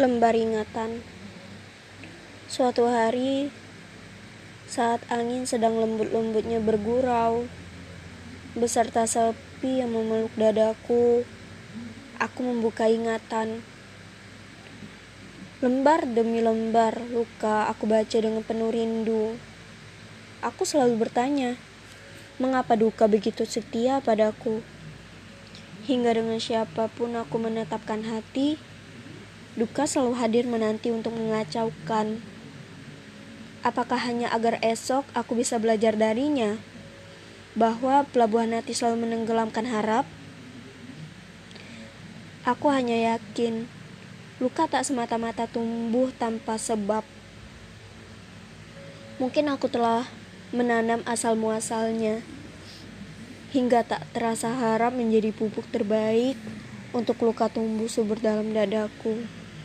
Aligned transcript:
Lembar 0.00 0.32
ingatan. 0.32 1.04
Suatu 2.48 2.88
hari 2.88 3.52
Saat 4.64 5.04
angin 5.12 5.44
sedang 5.44 5.76
lembut-lembutnya 5.76 6.56
bergurau 6.56 7.44
Beserta 8.56 9.04
sepi 9.04 9.84
yang 9.84 9.92
memeluk 9.92 10.32
dadaku 10.40 11.28
Aku 12.16 12.40
membuka 12.40 12.88
ingatan. 12.88 13.60
Lembar 15.60 16.08
demi 16.08 16.40
lembar 16.40 16.96
luka 17.12 17.68
aku 17.68 17.84
baca 17.84 18.16
dengan 18.24 18.40
penuh 18.40 18.72
rindu. 18.72 19.36
Aku 20.40 20.64
selalu 20.64 20.96
bertanya 20.96 21.60
Mengapa 22.40 22.72
duka 22.72 23.04
begitu 23.04 23.44
setia 23.44 24.00
padaku? 24.00 24.64
Hingga 25.84 26.16
dengan 26.16 26.40
siapa 26.40 26.88
pun 26.88 27.20
aku 27.20 27.36
menetapkan 27.36 28.00
hati 28.08 28.56
Duka 29.58 29.82
selalu 29.82 30.14
hadir 30.14 30.44
menanti 30.46 30.94
untuk 30.94 31.10
mengacaukan. 31.18 32.22
Apakah 33.66 33.98
hanya 34.06 34.30
agar 34.30 34.62
esok 34.62 35.02
aku 35.10 35.34
bisa 35.34 35.58
belajar 35.58 35.98
darinya? 35.98 36.54
Bahwa 37.58 38.06
pelabuhan 38.06 38.54
hati 38.54 38.72
selalu 38.72 39.10
menenggelamkan 39.10 39.66
harap? 39.66 40.06
Aku 42.46 42.70
hanya 42.70 43.18
yakin 43.18 43.66
luka 44.40 44.64
tak 44.64 44.86
semata-mata 44.88 45.44
tumbuh 45.44 46.08
tanpa 46.14 46.56
sebab. 46.56 47.04
Mungkin 49.20 49.52
aku 49.52 49.68
telah 49.68 50.08
menanam 50.54 51.04
asal 51.04 51.36
muasalnya 51.36 52.24
hingga 53.50 53.82
tak 53.82 54.06
terasa 54.14 54.54
harap 54.54 54.94
menjadi 54.94 55.34
pupuk 55.34 55.66
terbaik 55.68 56.38
untuk 56.90 57.22
luka 57.22 57.46
tumbuh 57.46 57.86
subur 57.86 58.18
dalam 58.18 58.50
dadaku. 58.50 59.22